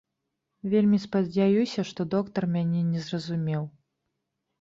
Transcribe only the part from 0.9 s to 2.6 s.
спадзяюся, што доктар